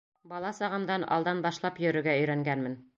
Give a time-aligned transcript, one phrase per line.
[0.31, 2.85] Бала сағымдан алдан башлап йөрөргә өйрәнгәнмен.